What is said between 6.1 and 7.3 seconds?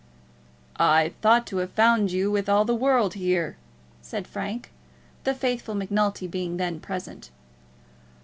being then present.